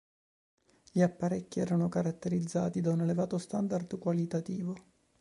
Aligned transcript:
Gli 0.91 1.03
apparecchi 1.03 1.59
erano 1.59 1.87
caratterizzati 1.87 2.81
da 2.81 2.89
un 2.89 3.01
elevato 3.01 3.37
standard 3.37 3.99
qualitativo. 3.99 4.75